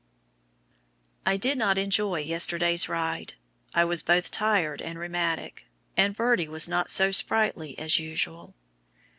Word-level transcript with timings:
I 1.27 1.37
did 1.37 1.59
not 1.59 1.77
enjoy 1.77 2.21
yesterday's 2.21 2.89
ride. 2.89 3.35
I 3.75 3.85
was 3.85 4.01
both 4.01 4.31
tired 4.31 4.81
and 4.81 4.97
rheumatic, 4.97 5.67
and 5.95 6.15
Birdie 6.15 6.47
was 6.47 6.67
not 6.67 6.89
so 6.89 7.11
sprightly 7.11 7.77
as 7.77 7.99
usual. 7.99 8.55